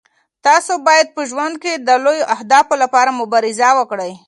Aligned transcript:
تاسو 0.45 0.73
باید 0.87 1.07
په 1.15 1.21
ژوند 1.29 1.55
کې 1.63 1.73
د 1.87 1.89
لویو 2.05 2.29
اهدافو 2.35 2.73
لپاره 2.83 3.17
مبارزه 3.21 3.69
وکړئ. 3.79 4.11